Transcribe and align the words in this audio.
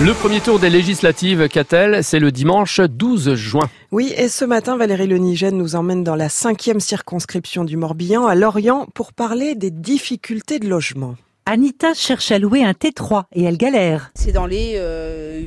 Le 0.00 0.14
premier 0.14 0.38
tour 0.40 0.60
des 0.60 0.70
législatives, 0.70 1.48
qu'a-t-elle? 1.48 2.04
C'est 2.04 2.20
le 2.20 2.30
dimanche 2.30 2.80
12 2.80 3.34
juin. 3.34 3.68
Oui, 3.90 4.14
et 4.16 4.28
ce 4.28 4.44
matin, 4.44 4.76
Valérie 4.76 5.08
Lenigène 5.08 5.56
nous 5.56 5.74
emmène 5.74 6.04
dans 6.04 6.14
la 6.14 6.28
cinquième 6.28 6.78
circonscription 6.78 7.64
du 7.64 7.76
Morbihan, 7.76 8.24
à 8.28 8.36
Lorient, 8.36 8.86
pour 8.94 9.12
parler 9.12 9.56
des 9.56 9.72
difficultés 9.72 10.60
de 10.60 10.68
logement. 10.68 11.16
Anita 11.46 11.94
cherche 11.94 12.30
à 12.30 12.38
louer 12.38 12.62
un 12.62 12.74
T3 12.74 13.24
et 13.32 13.42
elle 13.42 13.56
galère. 13.56 14.12
C'est 14.14 14.30
dans 14.30 14.46
les 14.46 14.80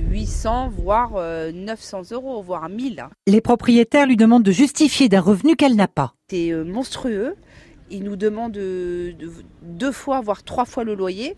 800, 0.09 0.65
euh, 0.65 0.81
voire 0.83 1.11
900 1.53 2.01
euh, 2.11 2.15
euros, 2.15 2.41
voire 2.41 2.67
1000. 2.67 3.05
Les 3.27 3.39
propriétaires 3.39 4.05
lui 4.05 4.17
demandent 4.17 4.43
de 4.43 4.51
justifier 4.51 5.07
d'un 5.07 5.21
revenu 5.21 5.55
qu'elle 5.55 5.77
n'a 5.77 5.87
pas. 5.87 6.13
C'est 6.29 6.51
euh, 6.51 6.65
monstrueux. 6.65 7.35
Ils 7.89 8.03
nous 8.03 8.17
demandent 8.17 8.51
deux 8.51 9.91
fois, 9.93 10.19
voire 10.19 10.43
trois 10.43 10.65
fois 10.65 10.83
le 10.83 10.95
loyer 10.95 11.37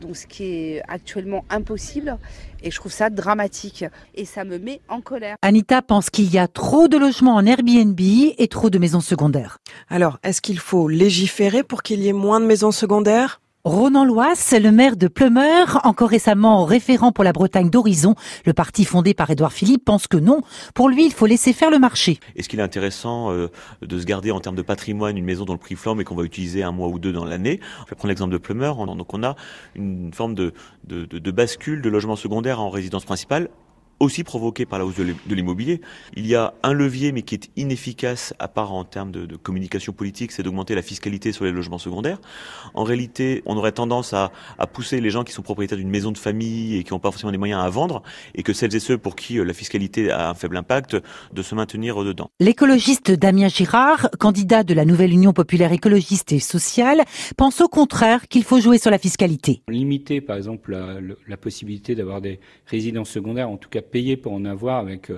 donc 0.00 0.16
ce 0.16 0.26
qui 0.26 0.44
est 0.44 0.82
actuellement 0.88 1.44
impossible. 1.50 2.18
Et 2.62 2.70
je 2.70 2.76
trouve 2.78 2.92
ça 2.92 3.10
dramatique. 3.10 3.84
Et 4.14 4.24
ça 4.24 4.44
me 4.44 4.58
met 4.58 4.80
en 4.88 5.00
colère. 5.00 5.36
Anita 5.42 5.82
pense 5.82 6.10
qu'il 6.10 6.32
y 6.32 6.38
a 6.38 6.48
trop 6.48 6.88
de 6.88 6.96
logements 6.96 7.34
en 7.34 7.46
Airbnb 7.46 8.00
et 8.00 8.48
trop 8.48 8.70
de 8.70 8.78
maisons 8.78 9.00
secondaires. 9.00 9.58
Alors, 9.88 10.18
est-ce 10.22 10.40
qu'il 10.40 10.58
faut 10.58 10.88
légiférer 10.88 11.62
pour 11.62 11.82
qu'il 11.82 12.00
y 12.00 12.08
ait 12.08 12.12
moins 12.12 12.40
de 12.40 12.46
maisons 12.46 12.72
secondaires? 12.72 13.40
Ronan 13.66 14.04
Lois, 14.04 14.34
le 14.52 14.70
maire 14.70 14.94
de 14.94 15.08
Plumeur, 15.08 15.80
encore 15.84 16.10
récemment 16.10 16.66
référent 16.66 17.12
pour 17.12 17.24
la 17.24 17.32
Bretagne 17.32 17.70
d'Horizon, 17.70 18.14
le 18.44 18.52
parti 18.52 18.84
fondé 18.84 19.14
par 19.14 19.30
Édouard 19.30 19.54
Philippe, 19.54 19.86
pense 19.86 20.06
que 20.06 20.18
non. 20.18 20.42
Pour 20.74 20.90
lui, 20.90 21.06
il 21.06 21.12
faut 21.14 21.24
laisser 21.24 21.54
faire 21.54 21.70
le 21.70 21.78
marché. 21.78 22.20
Est-ce 22.36 22.50
qu'il 22.50 22.60
est 22.60 22.62
intéressant 22.62 23.32
euh, 23.32 23.48
de 23.80 23.98
se 23.98 24.04
garder 24.04 24.30
en 24.32 24.40
termes 24.40 24.54
de 24.54 24.60
patrimoine 24.60 25.16
une 25.16 25.24
maison 25.24 25.46
dont 25.46 25.54
le 25.54 25.58
prix 25.58 25.76
flambe 25.76 25.98
et 26.02 26.04
qu'on 26.04 26.14
va 26.14 26.24
utiliser 26.24 26.62
un 26.62 26.72
mois 26.72 26.88
ou 26.88 26.98
deux 26.98 27.12
dans 27.12 27.24
l'année? 27.24 27.58
Je 27.86 27.90
vais 27.90 27.96
prendre 27.96 28.08
l'exemple 28.08 28.34
de 28.34 28.38
Plumeur. 28.38 28.84
Donc 28.84 29.14
on 29.14 29.22
a 29.22 29.34
une 29.74 30.12
forme 30.12 30.34
de, 30.34 30.52
de, 30.86 31.06
de 31.06 31.30
bascule 31.30 31.80
de 31.80 31.88
logement 31.88 32.16
secondaire 32.16 32.60
en 32.60 32.68
résidence 32.68 33.06
principale 33.06 33.48
aussi 34.00 34.24
provoqué 34.24 34.66
par 34.66 34.78
la 34.78 34.86
hausse 34.86 34.96
de 34.96 35.34
l'immobilier. 35.34 35.80
Il 36.14 36.26
y 36.26 36.34
a 36.34 36.54
un 36.62 36.72
levier, 36.72 37.12
mais 37.12 37.22
qui 37.22 37.34
est 37.34 37.50
inefficace, 37.56 38.34
à 38.38 38.48
part 38.48 38.72
en 38.72 38.84
termes 38.84 39.10
de, 39.10 39.36
communication 39.36 39.92
politique, 39.92 40.32
c'est 40.32 40.42
d'augmenter 40.42 40.74
la 40.74 40.82
fiscalité 40.82 41.32
sur 41.32 41.44
les 41.44 41.52
logements 41.52 41.78
secondaires. 41.78 42.20
En 42.74 42.84
réalité, 42.84 43.42
on 43.46 43.56
aurait 43.56 43.72
tendance 43.72 44.12
à, 44.14 44.32
pousser 44.72 45.00
les 45.00 45.10
gens 45.10 45.22
qui 45.22 45.32
sont 45.32 45.42
propriétaires 45.42 45.78
d'une 45.78 45.90
maison 45.90 46.10
de 46.10 46.18
famille 46.18 46.76
et 46.76 46.84
qui 46.84 46.92
n'ont 46.92 46.98
pas 46.98 47.10
forcément 47.10 47.30
les 47.30 47.38
moyens 47.38 47.62
à 47.62 47.68
vendre, 47.68 48.02
et 48.34 48.42
que 48.42 48.52
celles 48.52 48.74
et 48.74 48.80
ceux 48.80 48.98
pour 48.98 49.14
qui 49.14 49.38
euh, 49.38 49.44
la 49.44 49.52
fiscalité 49.52 50.10
a 50.10 50.30
un 50.30 50.34
faible 50.34 50.56
impact, 50.56 50.96
de 51.32 51.42
se 51.42 51.54
maintenir 51.54 52.02
dedans. 52.04 52.30
L'écologiste 52.40 53.12
Damien 53.12 53.48
Girard, 53.48 54.10
candidat 54.18 54.64
de 54.64 54.74
la 54.74 54.84
nouvelle 54.84 55.12
Union 55.12 55.32
populaire 55.32 55.72
écologiste 55.72 56.32
et 56.32 56.40
sociale, 56.40 57.02
pense 57.36 57.60
au 57.60 57.68
contraire 57.68 58.26
qu'il 58.28 58.42
faut 58.42 58.60
jouer 58.60 58.78
sur 58.78 58.90
la 58.90 58.98
fiscalité. 58.98 59.62
Limiter, 59.68 60.20
par 60.20 60.36
exemple, 60.36 60.72
la, 60.72 60.98
la 61.28 61.36
possibilité 61.36 61.94
d'avoir 61.94 62.20
des 62.20 62.40
résidences 62.66 63.10
secondaires, 63.10 63.48
en 63.48 63.56
tout 63.56 63.68
cas 63.68 63.82
payer 63.90 64.16
pour 64.16 64.32
en 64.32 64.44
avoir 64.44 64.78
avec 64.78 65.10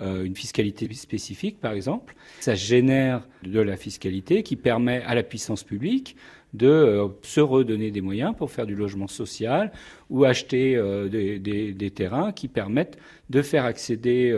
euh, 0.00 0.24
une 0.24 0.34
fiscalité 0.34 0.92
spécifique, 0.94 1.60
par 1.60 1.72
exemple. 1.72 2.14
Ça 2.40 2.54
génère 2.54 3.26
de 3.42 3.60
la 3.60 3.76
fiscalité 3.76 4.42
qui 4.42 4.56
permet 4.56 5.02
à 5.02 5.14
la 5.14 5.22
puissance 5.22 5.62
publique 5.62 6.16
de 6.54 6.68
euh, 6.68 7.08
se 7.22 7.40
redonner 7.40 7.90
des 7.90 8.00
moyens 8.00 8.34
pour 8.34 8.50
faire 8.50 8.64
du 8.64 8.74
logement 8.74 9.08
social 9.08 9.72
ou 10.08 10.24
acheter 10.24 10.74
euh, 10.74 11.08
des, 11.08 11.90
terrains 11.90 12.32
qui 12.32 12.48
permettent 12.48 12.96
de 13.28 13.42
faire 13.42 13.66
accéder 13.66 14.34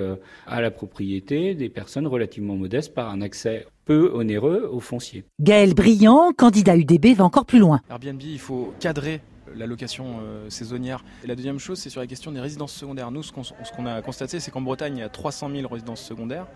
à 0.46 0.61
la 0.61 0.70
propriété 0.70 1.55
des 1.55 1.69
personnes 1.69 2.06
relativement 2.06 2.56
modestes 2.56 2.92
par 2.92 3.11
un 3.11 3.20
accès 3.20 3.67
peu 3.84 4.11
onéreux 4.14 4.69
au 4.70 4.80
foncier. 4.80 5.24
Gaël 5.41 5.74
Briand, 5.74 6.33
candidat 6.36 6.77
UDB, 6.77 7.14
va 7.14 7.24
encore 7.24 7.46
plus 7.46 7.58
loin. 7.58 7.80
Airbnb, 7.89 8.20
il 8.22 8.39
faut 8.39 8.74
cadrer 8.80 9.20
la 9.56 9.67
location 9.67 10.20
euh, 10.20 10.50
saisonnière. 10.50 11.05
Et 11.25 11.27
la 11.27 11.34
deuxième 11.34 11.58
chose, 11.58 11.78
c'est 11.78 11.91
sur 11.91 12.00
la 12.00 12.06
question 12.06 12.33
des 12.33 12.41
résidences 12.41 12.72
secondaires. 12.72 13.11
Nous, 13.11 13.22
ce 13.22 13.33
qu'on 13.33 13.86
a 13.86 14.03
constaté, 14.03 14.41
c'est 14.41 14.50
qu'en 14.50 14.61
Bretagne, 14.61 14.97
il 14.97 15.00
y 15.00 15.05
a 15.05 15.08
300 15.08 15.50
000 15.50 15.69
résidences 15.69 16.03
secondaires 16.03 16.47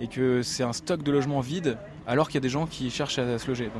et 0.00 0.08
que 0.08 0.42
c'est 0.42 0.62
un 0.62 0.72
stock 0.72 1.02
de 1.02 1.12
logements 1.12 1.40
vide 1.40 1.76
alors 2.06 2.28
qu'il 2.28 2.36
y 2.36 2.38
a 2.38 2.40
des 2.42 2.48
gens 2.48 2.66
qui 2.66 2.90
cherchent 2.90 3.18
à 3.18 3.38
se 3.38 3.46
loger. 3.46 3.70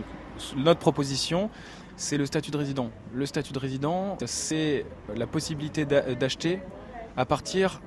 Notre 0.57 0.81
proposition, 0.81 1.51
c'est 1.97 2.19
le 2.19 2.27
statut 2.27 2.51
de 2.51 2.57
résident. 2.57 2.91
Le 3.15 3.27
statut 3.27 3.53
de 3.53 3.59
résident, 3.59 4.17
c'est 4.27 4.85
la 5.15 5.27
possibilité 5.27 5.85
d'acheter 5.85 6.61
à 7.17 7.25
partir 7.25 7.81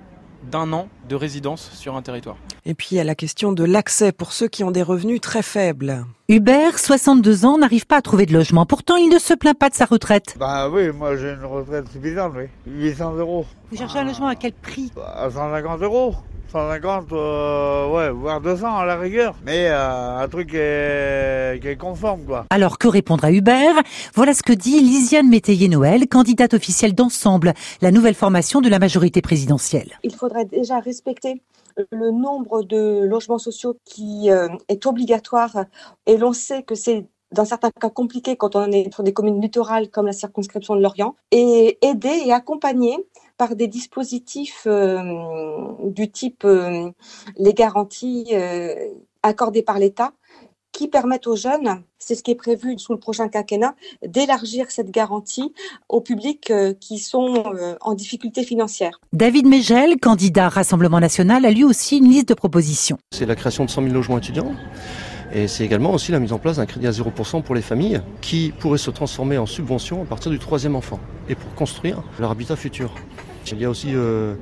d'un 0.51 0.73
an 0.73 0.89
de 1.07 1.15
résidence 1.15 1.71
sur 1.71 1.95
un 1.95 2.01
territoire. 2.01 2.37
Et 2.65 2.75
puis 2.75 2.89
il 2.91 2.95
y 2.95 2.99
a 3.01 3.03
la 3.03 3.15
question 3.15 3.51
de 3.51 3.65
l'accès 3.65 4.13
pour 4.13 4.31
ceux 4.31 4.47
qui 4.47 4.63
ont 4.63 4.71
des 4.71 4.83
revenus 4.83 5.19
très 5.19 5.41
faibles. 5.41 6.05
Hubert, 6.29 6.79
62 6.79 7.45
ans, 7.45 7.57
n'arrive 7.57 7.85
pas 7.85 7.97
à 7.97 8.01
trouver 8.01 8.25
de 8.25 8.31
logement. 8.33 8.65
Pourtant, 8.65 8.95
il 8.95 9.09
ne 9.09 9.19
se 9.19 9.33
plaint 9.33 9.57
pas 9.57 9.69
de 9.69 9.75
sa 9.75 9.83
retraite. 9.83 10.35
Bah 10.39 10.69
oui, 10.69 10.89
moi 10.91 11.17
j'ai 11.17 11.33
une 11.33 11.43
retraite 11.43 11.89
suffisante, 11.91 12.33
oui. 12.37 12.45
800 12.65 13.15
euros. 13.15 13.45
Vous 13.69 13.77
cherchez 13.77 13.99
un 13.99 14.05
logement 14.05 14.27
à 14.27 14.35
quel 14.35 14.53
prix? 14.53 14.91
À 15.15 15.29
150 15.29 15.81
euros. 15.81 16.15
150, 16.51 17.11
euh, 17.11 17.87
ouais, 17.89 18.09
voire 18.11 18.41
200 18.41 18.77
à 18.77 18.85
la 18.85 18.97
rigueur. 18.97 19.35
Mais 19.45 19.67
euh, 19.69 20.19
un 20.19 20.27
truc 20.27 20.49
qui 20.49 20.57
est, 20.57 21.77
conforme, 21.79 22.23
quoi. 22.25 22.45
Alors, 22.49 22.77
que 22.77 22.87
répondre 22.87 23.25
à 23.25 23.31
Hubert? 23.31 23.75
Voilà 24.13 24.33
ce 24.33 24.43
que 24.43 24.53
dit 24.53 24.79
Lisiane 24.79 25.29
Métayer-Noël, 25.29 26.07
candidate 26.07 26.53
officielle 26.53 26.93
d'Ensemble, 26.93 27.53
la 27.81 27.91
nouvelle 27.91 28.15
formation 28.15 28.61
de 28.61 28.69
la 28.69 28.79
majorité 28.79 29.21
présidentielle. 29.21 29.99
Il 30.03 30.13
faudrait 30.13 30.45
déjà 30.45 30.79
respecter 30.79 31.41
le 31.91 32.11
nombre 32.11 32.63
de 32.63 33.03
logements 33.05 33.37
sociaux 33.37 33.75
qui 33.85 34.29
euh, 34.29 34.47
est 34.67 34.85
obligatoire 34.85 35.65
et 36.05 36.17
l'on 36.17 36.33
sait 36.33 36.63
que 36.63 36.75
c'est 36.75 37.07
dans 37.31 37.45
certains 37.45 37.71
cas 37.71 37.89
compliqués 37.89 38.35
quand 38.35 38.55
on 38.55 38.71
est 38.71 38.93
sur 38.93 39.03
des 39.03 39.13
communes 39.13 39.41
littorales 39.41 39.89
comme 39.89 40.05
la 40.05 40.13
circonscription 40.13 40.75
de 40.75 40.81
Lorient, 40.81 41.15
et 41.31 41.79
aider 41.81 42.21
et 42.25 42.31
accompagner 42.31 42.95
par 43.43 43.57
des 43.57 43.67
dispositifs 43.67 44.63
euh, 44.67 45.01
du 45.83 46.09
type 46.09 46.45
euh, 46.45 46.89
les 47.37 47.53
garanties 47.53 48.27
euh, 48.31 48.73
accordées 49.21 49.63
par 49.63 49.79
l'État 49.79 50.13
qui 50.71 50.87
permettent 50.87 51.27
aux 51.27 51.35
jeunes, 51.35 51.83
c'est 51.99 52.15
ce 52.15 52.23
qui 52.23 52.31
est 52.31 52.35
prévu 52.35 52.79
sous 52.79 52.93
le 52.93 52.99
prochain 52.99 53.27
quinquennat, 53.27 53.75
d'élargir 54.07 54.71
cette 54.71 54.91
garantie 54.91 55.53
aux 55.89 55.99
publics 55.99 56.51
qui 56.79 56.97
sont 56.97 57.43
en 57.81 57.93
difficulté 57.93 58.43
financière. 58.43 58.99
David 59.11 59.45
Mégel, 59.45 59.99
candidat 59.99 60.49
Rassemblement 60.49 60.99
national, 60.99 61.45
a 61.45 61.51
lui 61.51 61.63
aussi 61.63 61.97
une 61.97 62.09
liste 62.09 62.29
de 62.29 62.33
propositions. 62.33 62.97
C'est 63.11 63.27
la 63.27 63.35
création 63.35 63.65
de 63.65 63.69
100 63.69 63.83
000 63.83 63.93
logements 63.93 64.17
étudiants. 64.17 64.55
Et 65.35 65.47
c'est 65.47 65.65
également 65.65 65.91
aussi 65.91 66.11
la 66.11 66.19
mise 66.19 66.31
en 66.31 66.37
place 66.37 66.57
d'un 66.57 66.67
crédit 66.67 66.85
à 66.85 66.91
0% 66.91 67.41
pour 67.41 67.55
les 67.55 67.63
familles 67.63 68.01
qui 68.21 68.53
pourrait 68.59 68.77
se 68.77 68.91
transformer 68.91 69.39
en 69.39 69.47
subvention 69.47 70.03
à 70.03 70.05
partir 70.05 70.31
du 70.31 70.37
troisième 70.37 70.75
enfant 70.75 70.99
et 71.27 71.33
pour 71.33 71.53
construire 71.55 72.03
leur 72.19 72.29
habitat 72.29 72.55
futur. 72.55 72.93
Il 73.51 73.59
y 73.59 73.65
a 73.65 73.69
aussi 73.69 73.89
euh, 73.93 74.35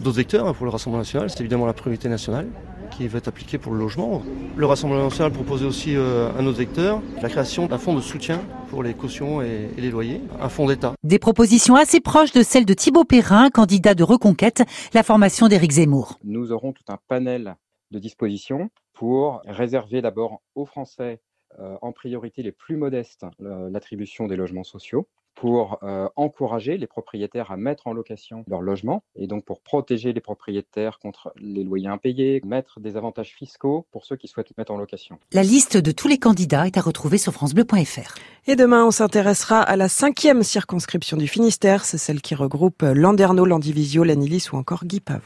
d'autres 0.00 0.16
vecteurs 0.16 0.46
hein, 0.46 0.54
pour 0.54 0.66
le 0.66 0.70
Rassemblement 0.70 1.00
national, 1.00 1.30
c'est 1.30 1.40
évidemment 1.40 1.66
la 1.66 1.72
priorité 1.72 2.08
nationale 2.08 2.48
qui 2.90 3.06
va 3.06 3.18
être 3.18 3.28
appliquée 3.28 3.56
pour 3.56 3.72
le 3.72 3.78
logement. 3.78 4.22
Le 4.56 4.66
Rassemblement 4.66 5.04
national 5.04 5.32
proposait 5.32 5.64
aussi 5.64 5.96
euh, 5.96 6.30
un 6.36 6.44
autre 6.46 6.58
vecteur, 6.58 7.00
la 7.22 7.28
création 7.28 7.66
d'un 7.66 7.78
fonds 7.78 7.94
de 7.94 8.00
soutien 8.00 8.40
pour 8.68 8.82
les 8.82 8.94
cautions 8.94 9.40
et, 9.40 9.68
les 9.76 9.90
loyers, 9.90 10.20
un 10.40 10.48
fonds 10.48 10.66
d'État. 10.66 10.94
Des 11.04 11.18
propositions 11.18 11.76
assez 11.76 12.00
proches 12.00 12.32
de 12.32 12.42
celles 12.42 12.66
de 12.66 12.74
Thibault 12.74 13.04
Perrin, 13.04 13.50
candidat 13.50 13.94
de 13.94 14.02
Reconquête, 14.02 14.64
la 14.92 15.02
formation 15.02 15.48
d'Éric 15.48 15.72
Zemmour. 15.72 16.18
Nous 16.24 16.50
aurons 16.50 16.72
tout 16.72 16.84
un 16.88 16.98
panel 17.08 17.56
de 17.92 17.98
dispositions 17.98 18.70
pour 18.92 19.42
réserver 19.46 20.02
d'abord 20.02 20.42
aux 20.54 20.66
Français 20.66 21.20
euh, 21.58 21.76
en 21.82 21.92
priorité 21.92 22.42
les 22.42 22.52
plus 22.52 22.76
modestes 22.76 23.24
l'attribution 23.38 24.26
des 24.26 24.36
logements 24.36 24.64
sociaux 24.64 25.08
pour 25.34 25.78
euh, 25.82 26.08
encourager 26.16 26.76
les 26.76 26.86
propriétaires 26.86 27.50
à 27.50 27.56
mettre 27.56 27.86
en 27.86 27.92
location 27.92 28.44
leur 28.46 28.60
logement 28.60 29.02
et 29.16 29.26
donc 29.26 29.44
pour 29.44 29.60
protéger 29.60 30.12
les 30.12 30.20
propriétaires 30.20 30.98
contre 30.98 31.32
les 31.36 31.64
loyers 31.64 31.88
impayés, 31.88 32.40
mettre 32.44 32.80
des 32.80 32.96
avantages 32.96 33.34
fiscaux 33.34 33.86
pour 33.90 34.04
ceux 34.04 34.16
qui 34.16 34.28
souhaitent 34.28 34.56
mettre 34.58 34.72
en 34.72 34.76
location. 34.76 35.18
La 35.32 35.42
liste 35.42 35.76
de 35.76 35.92
tous 35.92 36.08
les 36.08 36.18
candidats 36.18 36.66
est 36.66 36.76
à 36.76 36.80
retrouver 36.80 37.18
sur 37.18 37.32
francebleu.fr. 37.32 38.14
Et 38.46 38.56
demain, 38.56 38.84
on 38.84 38.90
s'intéressera 38.90 39.60
à 39.60 39.76
la 39.76 39.88
cinquième 39.88 40.42
circonscription 40.42 41.16
du 41.16 41.28
Finistère, 41.28 41.84
c'est 41.84 41.98
celle 41.98 42.20
qui 42.20 42.34
regroupe 42.34 42.82
Landerneau, 42.82 43.44
Landivisio, 43.44 44.04
Lanilis 44.04 44.48
ou 44.52 44.56
encore 44.56 44.84
Guy 44.84 45.00
Pava. 45.00 45.20